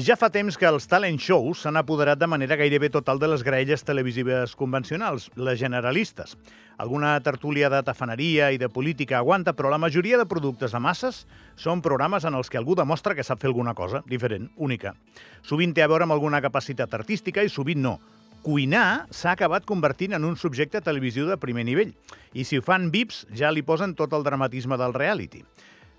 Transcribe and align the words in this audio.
Ja 0.00 0.14
fa 0.16 0.30
temps 0.32 0.56
que 0.56 0.64
els 0.64 0.86
talent 0.88 1.18
shows 1.20 1.60
s'han 1.60 1.76
apoderat 1.76 2.16
de 2.16 2.24
manera 2.30 2.56
gairebé 2.56 2.88
total 2.88 3.18
de 3.20 3.28
les 3.28 3.42
graelles 3.44 3.82
televisives 3.84 4.54
convencionals, 4.56 5.26
les 5.36 5.58
generalistes. 5.60 6.38
Alguna 6.80 7.10
tertúlia 7.20 7.68
de 7.68 7.82
tafaneria 7.84 8.48
i 8.54 8.56
de 8.56 8.70
política 8.72 9.18
aguanta, 9.18 9.52
però 9.52 9.68
la 9.68 9.82
majoria 9.82 10.16
de 10.16 10.24
productes 10.30 10.72
de 10.72 10.80
masses 10.80 11.26
són 11.60 11.82
programes 11.84 12.24
en 12.24 12.38
els 12.38 12.48
que 12.48 12.56
algú 12.56 12.78
demostra 12.78 13.12
que 13.18 13.26
sap 13.26 13.42
fer 13.42 13.50
alguna 13.50 13.74
cosa 13.76 14.00
diferent, 14.08 14.48
única. 14.56 14.94
Sovint 15.42 15.76
té 15.76 15.84
a 15.84 15.90
veure 15.92 16.08
amb 16.08 16.16
alguna 16.16 16.40
capacitat 16.40 16.96
artística 16.96 17.44
i 17.44 17.52
sovint 17.52 17.84
no. 17.84 17.98
Cuinar 18.40 19.04
s'ha 19.12 19.34
acabat 19.34 19.68
convertint 19.68 20.16
en 20.16 20.24
un 20.24 20.38
subjecte 20.40 20.80
televisiu 20.80 21.28
de 21.28 21.36
primer 21.36 21.66
nivell. 21.68 21.92
I 22.32 22.48
si 22.48 22.56
ho 22.56 22.64
fan 22.64 22.88
VIPs, 22.88 23.26
ja 23.36 23.52
li 23.52 23.60
posen 23.60 23.92
tot 23.98 24.16
el 24.16 24.24
dramatisme 24.24 24.80
del 24.80 24.96
reality. 24.96 25.44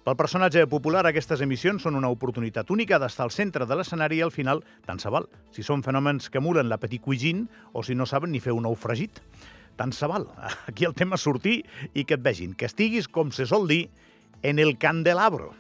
Pel 0.02 0.16
personatge 0.18 0.64
popular, 0.66 1.04
aquestes 1.06 1.44
emissions 1.46 1.84
són 1.86 1.94
una 2.00 2.10
oportunitat 2.10 2.72
única 2.74 2.98
d'estar 2.98 3.28
al 3.28 3.34
centre 3.36 3.68
de 3.70 3.76
l'escenari 3.78 4.18
i 4.18 4.24
al 4.26 4.32
final, 4.34 4.64
tant 4.88 4.98
se 4.98 5.12
val, 5.14 5.28
si 5.54 5.62
són 5.62 5.84
fenòmens 5.86 6.32
que 6.34 6.42
emulen 6.42 6.72
la 6.72 6.80
petit 6.82 7.04
cuisine 7.06 7.46
o 7.78 7.84
si 7.86 7.94
no 7.94 8.08
saben 8.10 8.34
ni 8.34 8.42
fer 8.42 8.56
un 8.58 8.66
ou 8.66 8.74
fregit. 8.74 9.22
Tant 9.78 9.94
se 9.94 10.10
val. 10.10 10.26
Aquí 10.72 10.90
el 10.90 10.98
tema 10.98 11.22
és 11.22 11.28
sortir 11.30 11.60
i 11.94 12.02
que 12.02 12.18
et 12.18 12.26
vegin, 12.26 12.58
que 12.58 12.66
estiguis, 12.66 13.06
com 13.06 13.30
se 13.30 13.46
sol 13.46 13.70
dir, 13.70 13.84
en 14.42 14.58
el 14.58 14.74
candelabro. 14.82 15.52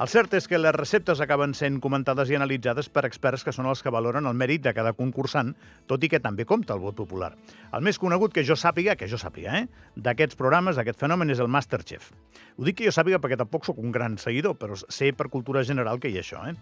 El 0.00 0.08
cert 0.08 0.32
és 0.32 0.46
que 0.48 0.56
les 0.56 0.72
receptes 0.72 1.20
acaben 1.20 1.52
sent 1.52 1.74
comentades 1.84 2.30
i 2.32 2.36
analitzades 2.38 2.86
per 2.88 3.02
experts 3.04 3.42
que 3.44 3.52
són 3.52 3.66
els 3.68 3.82
que 3.84 3.90
valoren 3.92 4.24
el 4.30 4.38
mèrit 4.42 4.62
de 4.64 4.72
cada 4.72 4.94
concursant, 4.96 5.50
tot 5.92 6.00
i 6.00 6.08
que 6.08 6.22
també 6.24 6.46
compta 6.48 6.72
el 6.72 6.80
vot 6.80 6.96
popular. 6.96 7.34
El 7.76 7.84
més 7.84 8.00
conegut 8.00 8.32
que 8.32 8.46
jo 8.48 8.56
sàpiga, 8.56 8.94
que 8.96 9.10
jo 9.12 9.18
sàpiga, 9.20 9.58
eh, 9.58 9.90
d'aquests 10.00 10.38
programes, 10.40 10.80
d'aquest 10.80 11.04
fenomen, 11.04 11.28
és 11.28 11.42
el 11.44 11.52
Masterchef. 11.52 12.14
Ho 12.56 12.64
dic 12.64 12.78
que 12.78 12.88
jo 12.88 12.94
sàpiga 12.96 13.20
perquè 13.20 13.36
tampoc 13.36 13.68
sóc 13.68 13.76
un 13.76 13.92
gran 13.92 14.16
seguidor, 14.16 14.56
però 14.56 14.80
sé 14.88 15.12
per 15.12 15.28
cultura 15.28 15.64
general 15.68 16.00
que 16.00 16.08
hi 16.08 16.16
ha 16.16 16.24
això. 16.24 16.48
Eh? 16.48 16.56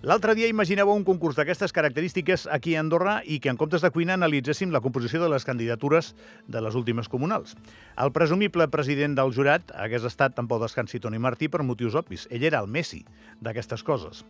L'altre 0.00 0.32
dia 0.32 0.48
imagineu 0.48 0.88
un 0.88 1.02
concurs 1.04 1.36
d'aquestes 1.36 1.74
característiques 1.76 2.46
aquí 2.48 2.72
a 2.72 2.80
Andorra 2.80 3.18
i 3.20 3.36
que 3.36 3.50
en 3.52 3.58
comptes 3.60 3.82
de 3.84 3.90
cuina 3.92 4.14
analitzéssim 4.16 4.70
la 4.72 4.80
composició 4.80 5.20
de 5.20 5.28
les 5.28 5.44
candidatures 5.44 6.14
de 6.48 6.62
les 6.64 6.78
últimes 6.78 7.10
comunals. 7.12 7.52
El 8.00 8.08
presumible 8.16 8.64
president 8.72 9.18
del 9.18 9.34
jurat 9.36 9.74
hagués 9.76 10.08
estat 10.08 10.32
tampoc 10.38 10.56
pau 10.56 10.64
descansi 10.64 11.02
Toni 11.04 11.20
Martí 11.20 11.50
per 11.52 11.60
motius 11.68 11.98
obvis. 12.00 12.24
Ell 12.32 12.48
era 12.48 12.64
el 12.64 12.72
Messi 12.72 13.04
d'aquestes 13.44 13.84
coses. 13.84 14.24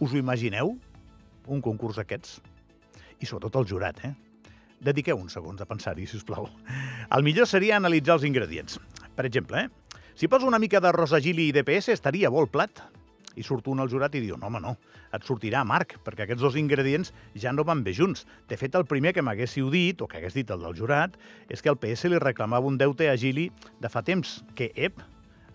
Us 0.00 0.14
ho 0.14 0.16
imagineu? 0.16 0.78
Un 1.52 1.60
concurs 1.60 2.00
d'aquests? 2.00 2.40
I 3.20 3.28
sobretot 3.28 3.60
el 3.60 3.68
jurat, 3.68 4.00
eh? 4.08 4.14
Dediqueu 4.80 5.20
uns 5.20 5.36
segons 5.36 5.60
a 5.60 5.68
pensar-hi, 5.68 6.06
si 6.08 6.16
us 6.16 6.24
plau. 6.24 6.48
El 7.12 7.28
millor 7.28 7.44
seria 7.46 7.76
analitzar 7.76 8.16
els 8.16 8.24
ingredients. 8.24 8.80
Per 9.14 9.28
exemple, 9.28 9.68
eh? 9.68 9.98
si 10.14 10.32
poso 10.32 10.48
una 10.48 10.58
mica 10.58 10.80
de 10.80 10.96
rosagili 10.96 11.50
i 11.50 11.52
DPS, 11.52 11.92
estaria 11.92 12.32
bo 12.32 12.40
el 12.40 12.48
plat? 12.48 12.88
I 13.38 13.44
surt 13.46 13.68
un 13.70 13.80
al 13.80 13.90
jurat 13.90 14.14
i 14.18 14.22
diu, 14.24 14.36
no, 14.36 14.48
home, 14.50 14.60
no, 14.64 14.74
et 15.14 15.26
sortirà 15.26 15.62
Marc, 15.66 15.96
perquè 16.04 16.26
aquests 16.26 16.42
dos 16.42 16.58
ingredients 16.60 17.12
ja 17.38 17.54
no 17.54 17.64
van 17.68 17.84
bé 17.86 17.94
junts. 17.96 18.26
De 18.50 18.58
fet, 18.60 18.74
el 18.74 18.88
primer 18.90 19.14
que 19.14 19.24
m'haguéssiu 19.24 19.70
dit, 19.72 20.02
o 20.02 20.08
que 20.10 20.18
hagués 20.18 20.36
dit 20.36 20.50
el 20.50 20.64
del 20.64 20.76
jurat, 20.76 21.14
és 21.48 21.62
que 21.62 21.70
el 21.72 21.78
PS 21.80 22.10
li 22.10 22.20
reclamava 22.22 22.66
un 22.66 22.80
deute 22.80 23.08
a 23.08 23.16
Gili 23.16 23.48
de 23.80 23.92
fa 23.92 24.02
temps, 24.02 24.40
que, 24.58 24.72
ep, 24.74 25.00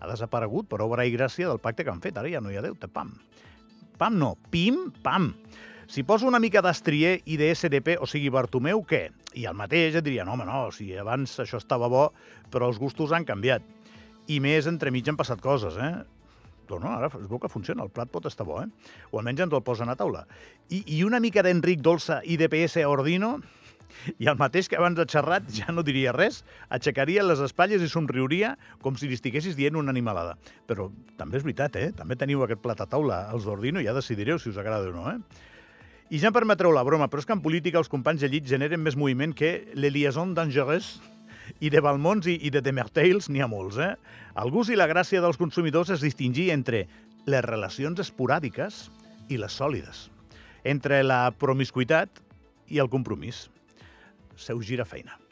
ha 0.00 0.10
desaparegut 0.10 0.68
per 0.68 0.82
obra 0.84 1.06
i 1.06 1.12
gràcia 1.14 1.48
del 1.48 1.62
pacte 1.62 1.84
que 1.84 1.92
han 1.92 2.02
fet. 2.04 2.18
Ara 2.20 2.32
ja 2.32 2.42
no 2.44 2.52
hi 2.52 2.58
ha 2.58 2.64
deute, 2.64 2.88
pam. 2.92 3.14
Pam 3.98 4.18
no, 4.18 4.34
pim, 4.50 4.88
pam. 5.04 5.32
Si 5.86 6.02
poso 6.02 6.26
una 6.26 6.40
mica 6.40 6.62
d'Estrier 6.64 7.18
i 7.28 7.36
de 7.40 7.50
SDP, 7.54 7.98
o 8.00 8.08
sigui, 8.08 8.32
Bartomeu, 8.32 8.80
què? 8.88 9.06
I 9.36 9.44
el 9.50 9.56
mateix 9.56 9.98
et 9.98 10.04
diria, 10.06 10.24
no, 10.24 10.34
home, 10.34 10.46
no, 10.48 10.66
si 10.72 10.88
abans 10.96 11.36
això 11.42 11.60
estava 11.60 11.90
bo, 11.92 12.08
però 12.50 12.70
els 12.70 12.80
gustos 12.80 13.12
han 13.12 13.26
canviat. 13.28 13.64
I 14.32 14.40
més, 14.40 14.68
entremig 14.70 15.08
han 15.10 15.20
passat 15.20 15.42
coses, 15.44 15.76
eh? 15.76 15.92
Però 16.68 16.80
no, 16.80 16.92
ara 16.94 17.10
es 17.10 17.28
veu 17.28 17.40
que 17.42 17.50
funciona, 17.52 17.84
el 17.84 17.92
plat 17.92 18.10
pot 18.12 18.26
estar 18.30 18.46
bo, 18.46 18.60
eh? 18.62 18.94
O 19.10 19.20
almenys 19.20 19.44
ens 19.46 19.52
el 19.56 19.64
posen 19.66 19.92
a 19.92 19.98
taula. 19.98 20.24
I, 20.70 20.82
i 20.96 21.02
una 21.04 21.20
mica 21.20 21.44
d'Enric 21.44 21.84
Dolça 21.84 22.22
i 22.24 22.38
de 22.40 22.48
PS 22.52 22.84
Ordino, 22.88 23.36
i 24.18 24.28
el 24.30 24.38
mateix 24.40 24.68
que 24.68 24.78
abans 24.78 24.98
de 24.98 25.06
xerrat 25.10 25.48
ja 25.54 25.72
no 25.72 25.84
diria 25.86 26.12
res, 26.16 26.42
aixecaria 26.72 27.24
les 27.24 27.40
espatlles 27.44 27.84
i 27.84 27.90
somriuria 27.90 28.54
com 28.82 28.98
si 28.98 29.08
li 29.08 29.18
estiguessis 29.18 29.56
dient 29.58 29.78
una 29.80 29.94
animalada. 29.94 30.36
Però 30.68 30.90
també 31.18 31.38
és 31.38 31.46
veritat, 31.46 31.78
eh? 31.80 31.90
També 31.96 32.18
teniu 32.20 32.44
aquest 32.44 32.62
plat 32.64 32.80
a 32.80 32.88
taula, 32.90 33.24
els 33.34 33.46
d'Ordino, 33.48 33.82
ja 33.84 33.96
decidireu 33.96 34.40
si 34.40 34.50
us 34.50 34.60
agrada 34.60 34.90
o 34.90 34.94
no, 34.94 35.08
eh? 35.12 35.50
I 36.12 36.20
ja 36.20 36.28
em 36.28 36.34
permetreu 36.36 36.70
la 36.74 36.84
broma, 36.84 37.08
però 37.08 37.22
és 37.22 37.26
que 37.26 37.32
en 37.32 37.40
política 37.42 37.80
els 37.80 37.88
companys 37.90 38.20
de 38.20 38.28
llit 38.28 38.44
generen 38.46 38.82
més 38.84 38.96
moviment 38.96 39.32
que 39.34 39.56
l'Eliason 39.74 40.34
Dangereux 40.36 40.98
i 41.64 41.70
de 41.72 41.80
Balmons 41.80 42.28
i, 42.28 42.36
i 42.44 42.52
de 42.52 42.60
Demertales 42.64 43.30
n'hi 43.32 43.40
ha 43.40 43.48
molts, 43.48 43.78
eh? 43.80 43.94
El 44.40 44.52
gust 44.52 44.72
i 44.72 44.76
la 44.76 44.88
gràcia 44.90 45.22
dels 45.24 45.40
consumidors 45.40 45.94
és 45.94 46.04
distingir 46.04 46.50
entre 46.52 46.84
les 47.30 47.44
relacions 47.46 48.04
esporàdiques 48.04 48.84
i 49.32 49.40
les 49.40 49.56
sòlides, 49.56 50.08
entre 50.68 51.00
la 51.06 51.26
promiscuitat 51.32 52.20
i 52.68 52.84
el 52.84 52.92
compromís. 52.92 53.46
Seu 54.36 54.60
gira 54.60 54.84
feina. 54.84 55.23